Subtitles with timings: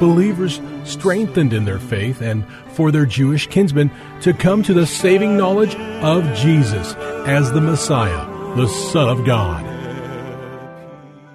[0.00, 3.90] Believers strengthened in their faith and for their Jewish kinsmen
[4.22, 6.94] to come to the saving knowledge of Jesus
[7.26, 8.26] as the Messiah,
[8.56, 9.62] the Son of God.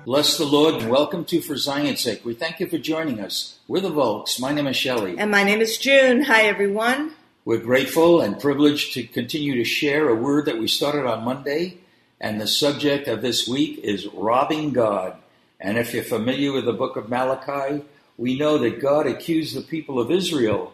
[0.04, 2.26] Bless the Lord and welcome to For Zion's Sake.
[2.26, 3.60] We thank you for joining us.
[3.68, 4.40] We're the Volks.
[4.40, 5.16] My name is Shelley.
[5.18, 6.24] And my name is June.
[6.24, 7.14] Hi, everyone.
[7.46, 11.78] We're grateful and privileged to continue to share a word that we started on Monday.
[12.20, 15.18] And the subject of this week is robbing God.
[15.60, 17.84] And if you're familiar with the book of Malachi,
[18.18, 20.74] we know that God accused the people of Israel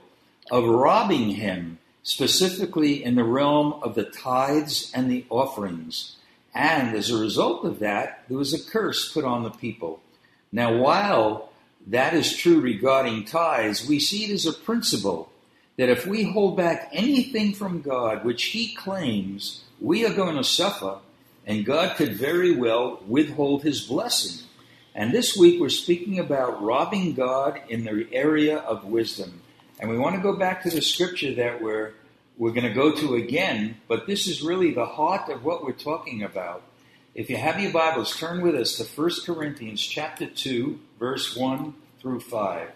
[0.52, 6.18] of robbing him, specifically in the realm of the tithes and the offerings.
[6.54, 10.02] And as a result of that, there was a curse put on the people.
[10.52, 11.52] Now, while
[11.88, 15.32] that is true regarding tithes, we see it as a principle
[15.78, 20.44] that if we hold back anything from God, which He claims, we are going to
[20.44, 20.98] suffer,
[21.48, 24.46] and God could very well withhold His blessing.
[24.94, 29.42] And this week we're speaking about robbing God in the area of wisdom.
[29.80, 31.94] And we want to go back to the scripture that we're
[32.38, 35.74] we're going to go to again, but this is really the heart of what we're
[35.74, 36.64] talking about.
[37.14, 41.76] If you have your Bibles, turn with us to 1 Corinthians chapter 2, verse 1
[42.02, 42.72] through 5.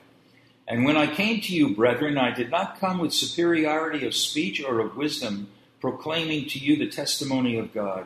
[0.68, 4.64] And when I came to you, brethren, I did not come with superiority of speech
[4.64, 5.47] or of wisdom,
[5.80, 8.06] proclaiming to you the testimony of God.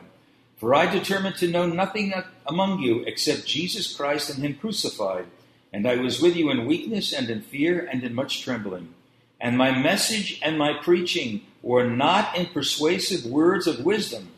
[0.60, 2.12] For I determined to know nothing
[2.46, 5.24] among you except Jesus Christ and Him crucified.
[5.72, 8.92] And I was with you in weakness and in fear and in much trembling.
[9.40, 14.28] And my message and my preaching were not in persuasive words of wisdom,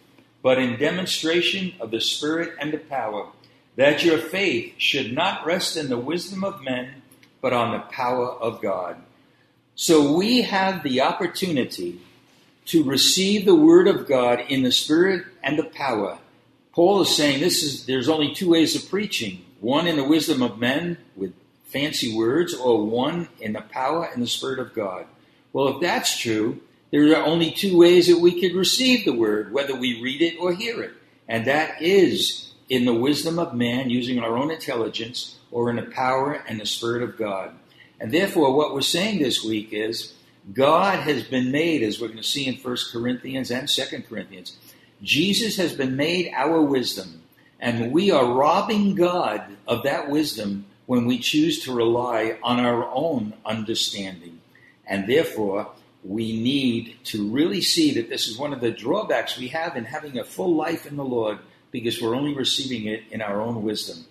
[0.43, 3.27] but in demonstration of the Spirit and the power,
[3.75, 7.03] that your faith should not rest in the wisdom of men,
[7.41, 8.97] but on the power of God.
[9.75, 12.01] So we have the opportunity
[12.67, 16.19] to receive the word of God in the spirit and the power.
[16.73, 19.45] Paul is saying this is there's only two ways of preaching.
[19.61, 21.35] One in the wisdom of men with
[21.67, 25.07] fancy words, or one in the power and the spirit of God.
[25.53, 29.53] Well, if that's true, there are only two ways that we could receive the word,
[29.53, 30.93] whether we read it or hear it.
[31.27, 35.83] And that is in the wisdom of man using our own intelligence or in the
[35.83, 37.55] power and the spirit of God.
[37.99, 40.13] And therefore, what we're saying this week is
[40.53, 44.57] God has been made, as we're going to see in 1 Corinthians and 2 Corinthians,
[45.03, 47.23] Jesus has been made our wisdom.
[47.61, 52.91] And we are robbing God of that wisdom when we choose to rely on our
[52.93, 54.41] own understanding.
[54.85, 55.71] And therefore,
[56.03, 59.85] we need to really see that this is one of the drawbacks we have in
[59.85, 61.39] having a full life in the Lord
[61.71, 64.05] because we're only receiving it in our own wisdom.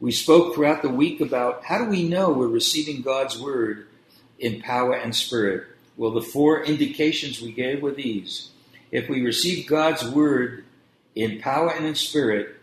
[0.00, 3.88] We spoke throughout the week about how do we know we're receiving God's word
[4.38, 5.66] in power and spirit.
[6.02, 8.50] Well, the four indications we gave were these.
[8.90, 10.64] If we receive God's word
[11.14, 12.56] in power and in spirit,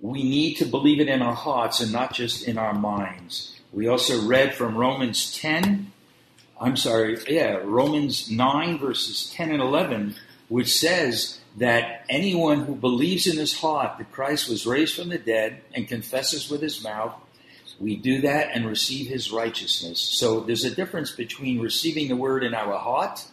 [0.00, 3.56] we need to believe it in our hearts and not just in our minds.
[3.72, 5.92] We also read from Romans 10,
[6.60, 10.16] I'm sorry, yeah, Romans 9, verses 10 and 11,
[10.48, 15.18] which says that anyone who believes in his heart that Christ was raised from the
[15.18, 17.14] dead and confesses with his mouth,
[17.80, 20.00] we do that and receive his righteousness.
[20.00, 23.24] So there's a difference between receiving the word in our heart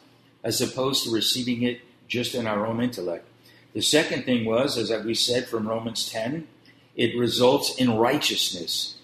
[0.43, 3.27] as opposed to receiving it just in our own intellect.
[3.73, 6.47] The second thing was, as we said from Romans 10,
[6.95, 8.97] it results in righteousness.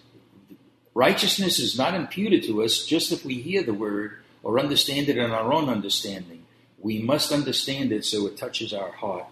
[0.93, 5.17] Righteousness is not imputed to us just if we hear the word or understand it
[5.17, 6.43] in our own understanding.
[6.79, 9.25] We must understand it so it touches our heart.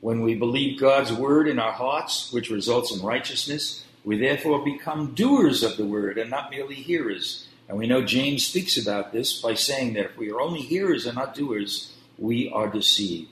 [0.00, 5.14] When we believe God's word in our hearts, which results in righteousness, we therefore become
[5.14, 7.48] doers of the word and not merely hearers.
[7.68, 11.06] And we know James speaks about this by saying that if we are only hearers
[11.06, 13.28] and not doers, we are deceived.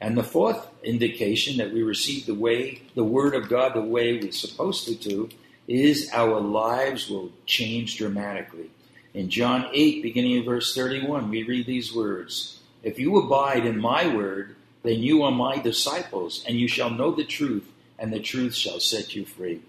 [0.00, 4.18] And the fourth indication that we receive the way, the word of God the way
[4.18, 5.28] we're supposed to do,
[5.68, 8.70] is our lives will change dramatically.
[9.12, 13.78] In John 8, beginning of verse 31, we read these words If you abide in
[13.78, 18.20] my word, then you are my disciples, and you shall know the truth, and the
[18.20, 19.60] truth shall set you free.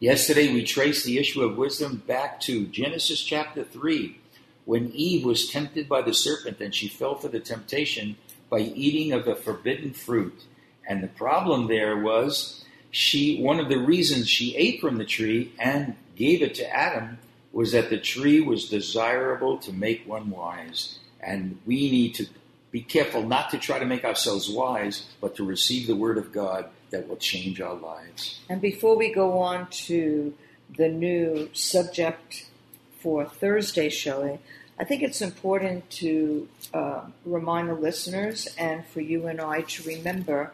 [0.00, 4.18] Yesterday, we traced the issue of wisdom back to Genesis chapter 3,
[4.64, 8.16] when Eve was tempted by the serpent and she fell for the temptation
[8.48, 10.44] by eating of the forbidden fruit.
[10.88, 15.52] And the problem there was she one of the reasons she ate from the tree
[15.58, 17.18] and gave it to Adam
[17.52, 20.98] was that the tree was desirable to make one wise.
[21.20, 22.26] And we need to
[22.70, 26.32] be careful not to try to make ourselves wise, but to receive the word of
[26.32, 28.40] God that will change our lives.
[28.48, 30.34] And before we go on to
[30.76, 32.46] the new subject
[32.98, 34.38] for Thursday, Shelley,
[34.78, 39.82] I think it's important to uh, remind the listeners and for you and I to
[39.82, 40.52] remember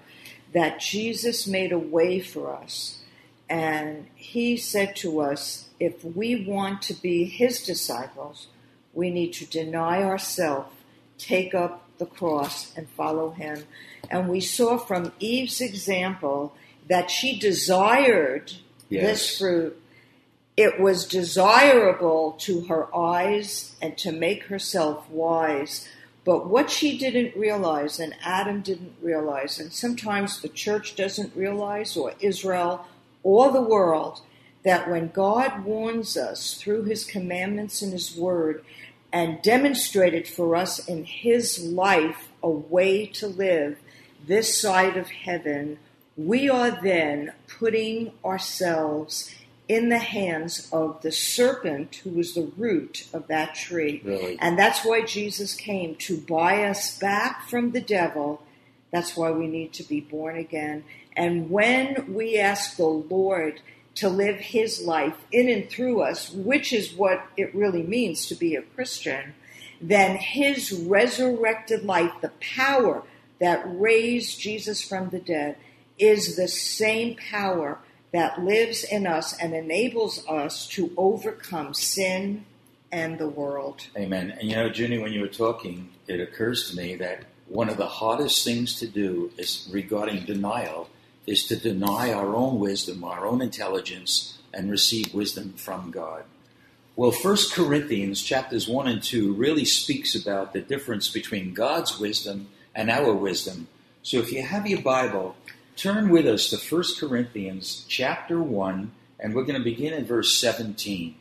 [0.52, 3.02] that Jesus made a way for us.
[3.48, 8.48] And he said to us, if we want to be his disciples,
[8.92, 10.74] we need to deny ourselves,
[11.18, 13.64] take up the cross, and follow him.
[14.10, 16.54] And we saw from Eve's example
[16.88, 18.52] that she desired
[18.88, 19.04] Yes.
[19.04, 19.82] this fruit.
[20.56, 25.88] It was desirable to her eyes and to make herself wise.
[26.24, 31.96] But what she didn't realize, and Adam didn't realize, and sometimes the church doesn't realize,
[31.96, 32.86] or Israel,
[33.22, 34.22] or the world,
[34.64, 38.64] that when God warns us through his commandments and his word,
[39.16, 43.78] and demonstrated for us in his life a way to live
[44.26, 45.78] this side of heaven,
[46.18, 49.34] we are then putting ourselves
[49.68, 54.02] in the hands of the serpent who was the root of that tree.
[54.04, 54.36] Really?
[54.38, 58.42] And that's why Jesus came to buy us back from the devil.
[58.90, 60.84] That's why we need to be born again.
[61.16, 63.62] And when we ask the Lord
[63.96, 68.34] to live his life in and through us, which is what it really means to
[68.34, 69.34] be a Christian,
[69.80, 73.02] then his resurrected life, the power
[73.40, 75.56] that raised Jesus from the dead,
[75.98, 77.78] is the same power
[78.12, 82.44] that lives in us and enables us to overcome sin
[82.92, 83.86] and the world.
[83.96, 84.36] Amen.
[84.38, 87.76] And you know, Junie, when you were talking, it occurs to me that one of
[87.76, 90.88] the hardest things to do is regarding denial
[91.26, 96.24] is to deny our own wisdom, our own intelligence, and receive wisdom from God.
[96.94, 102.48] Well, 1 Corinthians chapters 1 and 2 really speaks about the difference between God's wisdom
[102.74, 103.68] and our wisdom.
[104.02, 105.36] So if you have your Bible,
[105.76, 110.38] turn with us to 1 Corinthians chapter 1, and we're going to begin in verse
[110.38, 111.16] 17.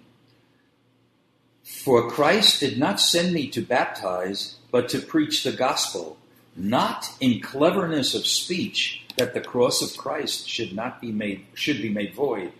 [1.64, 6.18] For Christ did not send me to baptize, but to preach the gospel,
[6.56, 11.82] not in cleverness of speech, that the cross of Christ should not be made should
[11.82, 12.52] be made void.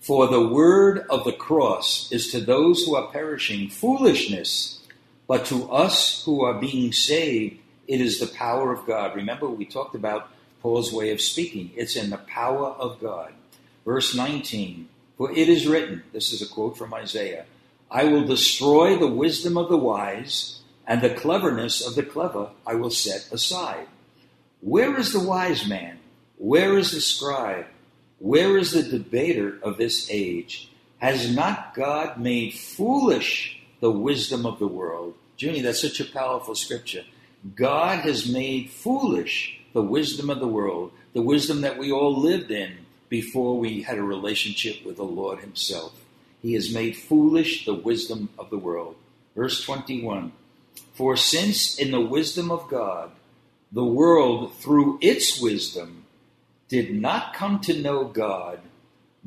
[0.00, 4.80] For the word of the cross is to those who are perishing foolishness,
[5.28, 9.14] but to us who are being saved, it is the power of God.
[9.14, 10.28] Remember, we talked about
[10.60, 11.70] Paul's way of speaking.
[11.76, 13.32] It's in the power of God.
[13.84, 17.44] Verse 19 For it is written, this is a quote from Isaiah,
[17.90, 22.74] I will destroy the wisdom of the wise, and the cleverness of the clever I
[22.74, 23.86] will set aside.
[24.60, 25.98] Where is the wise man?
[26.36, 27.66] Where is the scribe?
[28.18, 30.70] Where is the debater of this age?
[30.98, 35.14] Has not God made foolish the wisdom of the world?
[35.36, 37.04] Junie, that's such a powerful scripture.
[37.56, 42.52] God has made foolish the wisdom of the world, the wisdom that we all lived
[42.52, 45.92] in before we had a relationship with the Lord Himself.
[46.40, 48.96] He has made foolish the wisdom of the world.
[49.34, 50.32] Verse 21
[51.02, 53.10] For since in the wisdom of God,
[53.72, 56.04] the world through its wisdom
[56.68, 58.60] did not come to know God,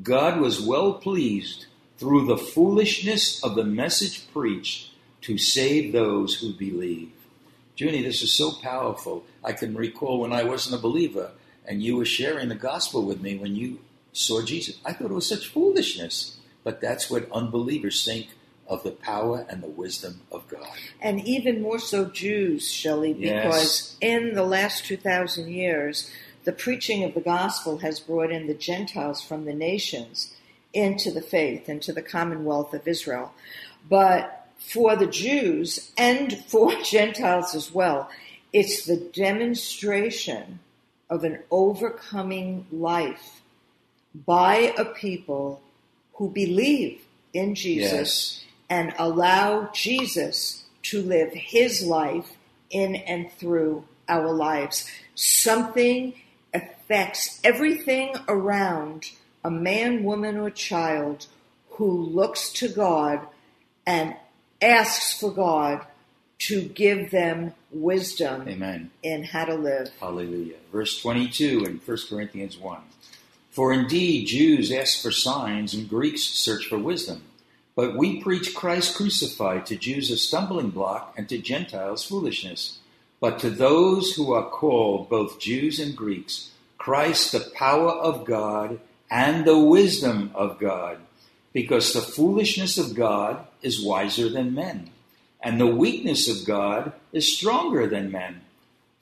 [0.01, 1.65] God was well pleased
[1.97, 4.91] through the foolishness of the message preached
[5.23, 7.11] to save those who believe.
[7.75, 9.25] Junie, this is so powerful.
[9.43, 11.31] I can recall when I wasn't a believer
[11.65, 13.79] and you were sharing the gospel with me when you
[14.13, 14.77] saw Jesus.
[14.85, 18.29] I thought it was such foolishness, but that's what unbelievers think
[18.67, 20.67] of the power and the wisdom of God.
[21.01, 24.19] And even more so, Jews, Shelley, because Yes.
[24.19, 26.09] in the last 2,000 years,
[26.45, 30.33] the preaching of the gospel has brought in the Gentiles from the nations
[30.73, 33.33] into the faith, into the commonwealth of Israel.
[33.87, 38.09] But for the Jews and for Gentiles as well.
[38.53, 40.59] It's the demonstration
[41.09, 43.41] of an overcoming life
[44.25, 45.61] by a people
[46.13, 47.01] who believe
[47.33, 48.44] in Jesus Yes.
[48.69, 52.33] And allow Jesus to live his life
[52.69, 54.89] in and through our lives.
[55.15, 56.13] Something
[56.53, 59.11] affects everything around
[59.43, 61.27] a man, woman, or child
[61.71, 63.21] who looks to God
[63.85, 64.15] and
[64.61, 65.85] asks for God
[66.37, 68.91] to give them wisdom Amen.
[69.03, 69.89] in how to live.
[69.99, 70.55] Hallelujah.
[70.71, 72.79] Verse 22 in 1 Corinthians 1.
[73.51, 77.23] For indeed Jews ask for signs and Greeks search for wisdom.
[77.75, 82.79] But we preach Christ crucified to Jews a stumbling block and to Gentiles foolishness.
[83.19, 88.79] But to those who are called, both Jews and Greeks, Christ the power of God
[89.09, 90.99] and the wisdom of God.
[91.51, 94.91] Because the foolishness of God is wiser than men,
[95.41, 98.41] and the weakness of God is stronger than men.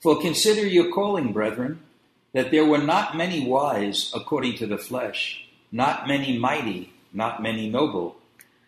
[0.00, 1.80] For consider your calling, brethren,
[2.32, 7.68] that there were not many wise according to the flesh, not many mighty, not many
[7.68, 8.16] noble.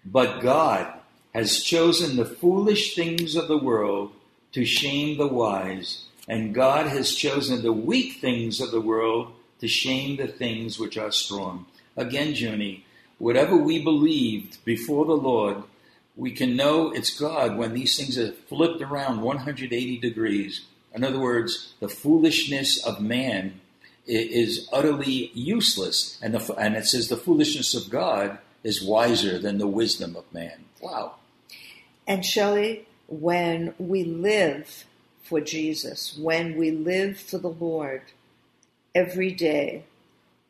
[0.06, 0.92] But God
[1.34, 4.12] has chosen the foolish things of the world
[4.52, 9.68] to shame the wise, and God has chosen the weak things of the world to
[9.68, 11.66] shame the things which are strong.
[11.96, 12.84] Again, Junie,
[13.18, 15.64] whatever we believed before the Lord,
[16.14, 20.66] we can know it's God when these things are flipped around 180 degrees.
[20.94, 23.60] In other words, the foolishness of man
[24.06, 29.58] is utterly useless, and, the, and it says the foolishness of God is wiser than
[29.58, 30.64] the wisdom of man.
[30.80, 31.14] Wow.
[32.04, 34.86] And Shelley, when we live
[35.22, 38.02] for Jesus, when we live for the Lord
[38.92, 39.84] every day,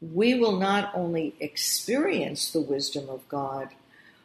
[0.01, 3.69] we will not only experience the wisdom of God,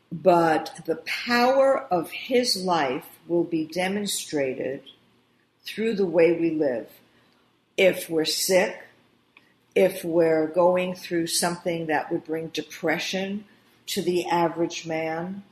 [0.10, 4.84] but the power of His life will be demonstrated
[5.66, 6.88] through the way we live.
[7.76, 8.88] If we're sick,
[9.76, 13.44] if we're going through something that would bring depression
[13.88, 15.44] to the average man,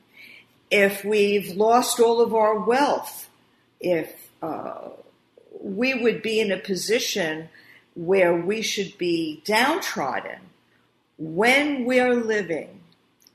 [0.71, 3.29] if we've lost all of our wealth,
[3.79, 4.89] if uh,
[5.62, 7.50] we would be in a position
[7.95, 10.39] where we should be downtrodden,
[11.17, 12.81] when we're living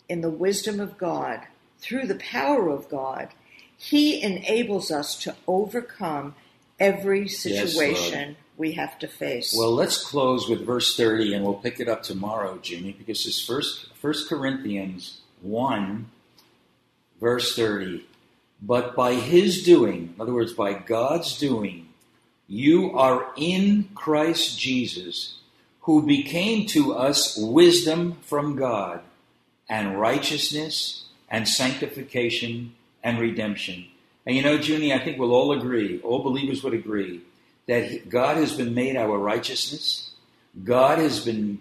[0.08, 1.40] in the wisdom of God,
[1.78, 3.28] through the power of God,
[3.76, 6.34] He enables us to overcome
[6.80, 9.54] every situation we have to face.
[9.56, 13.44] Well, let's close with verse 30 and we'll pick it up tomorrow, Junie, because it's
[13.44, 16.10] first, first Corinthians 1,
[17.20, 18.06] verse 30.
[18.62, 21.88] But by his doing, in other words, by God's doing,
[22.46, 25.38] you are in Christ Jesus,
[25.80, 29.00] who became to us wisdom from God,
[29.68, 33.86] and righteousness, and sanctification, and redemption.
[34.26, 37.20] And you know, Junie, I think we'll all agree, all believers would agree,
[37.66, 40.10] that he- God has been made our righteousness.
[40.62, 41.60] God has been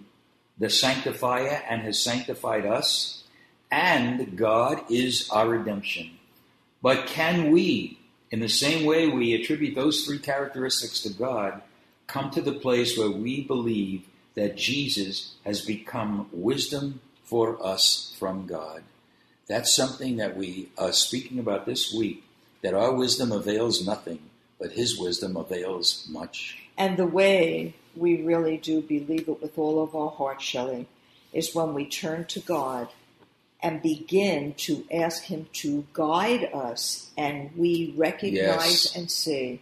[0.58, 3.24] the sanctifier and has sanctified us.
[3.72, 6.20] And God is our redemption.
[6.82, 7.98] But can we,
[8.30, 11.62] in the same way we attribute those three characteristics to God,
[12.06, 14.04] come to the place where we believe
[14.36, 18.84] that Jesus has become wisdom for us from God?
[19.48, 22.24] That's something that we are speaking about this week,
[22.62, 24.20] that our wisdom avails nothing,
[24.64, 26.58] but his wisdom avails much.
[26.78, 30.88] And the way we really do believe it with all of our heart, Shelley,
[31.34, 32.88] is when we turn to God
[33.62, 38.96] and begin to ask Him to guide us, and we recognize Yes.
[38.96, 39.62] and see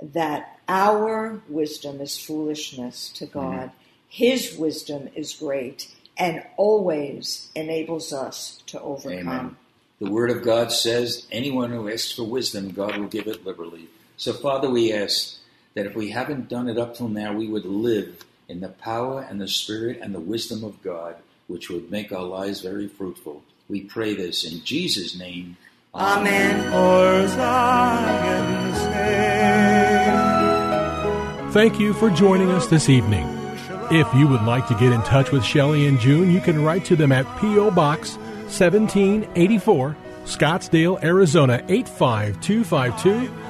[0.00, 3.38] that our wisdom is foolishness to mm-hmm.
[3.38, 3.72] God.
[4.08, 9.28] His wisdom is great and always enables us to overcome.
[9.28, 9.56] Amen.
[10.00, 13.88] The Word of God says, anyone who asks for wisdom, God will give it liberally.
[14.20, 15.38] So, Father, we ask
[15.72, 19.22] that if we haven't done it up till now, we would live in the power
[19.22, 23.42] and the Spirit and the wisdom of God, which would make our lives very fruitful.
[23.66, 25.56] We pray this in Jesus' name.
[25.94, 26.70] Amen.
[26.70, 27.28] For
[31.52, 33.26] Thank you for joining us this evening.
[33.90, 36.84] If you would like to get in touch with Shelley and June, you can write
[36.84, 37.70] to them at P.O.
[37.70, 39.96] Box 1784,
[40.26, 43.49] Scottsdale, Arizona 85252.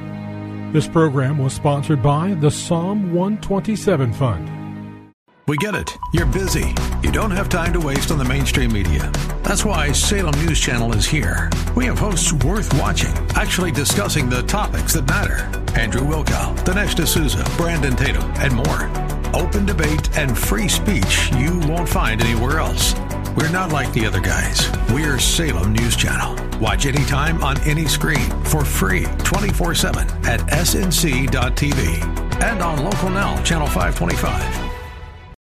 [0.71, 5.11] This program was sponsored by the Psalm 127 Fund.
[5.45, 5.97] We get it.
[6.13, 6.73] You're busy.
[7.03, 9.11] You don't have time to waste on the mainstream media.
[9.43, 11.49] That's why Salem News Channel is here.
[11.75, 15.43] We have hosts worth watching, actually discussing the topics that matter.
[15.77, 18.89] Andrew Wilkow, Dinesh D'Souza, Brandon Tatum, and more.
[19.35, 22.93] Open debate and free speech you won't find anywhere else.
[23.35, 24.69] We're not like the other guys.
[24.91, 26.35] We're Salem News Channel.
[26.59, 32.03] Watch anytime on any screen for free 24 7 at snc.tv
[32.41, 34.60] and on Local Now, Channel 525.